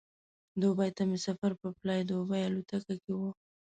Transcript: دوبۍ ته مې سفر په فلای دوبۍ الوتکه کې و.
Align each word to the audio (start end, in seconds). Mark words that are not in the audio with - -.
دوبۍ 0.61 0.89
ته 0.97 1.03
مې 1.09 1.17
سفر 1.27 1.51
په 1.61 1.67
فلای 1.77 2.01
دوبۍ 2.09 2.41
الوتکه 2.47 2.95
کې 3.03 3.11
و. 3.19 3.21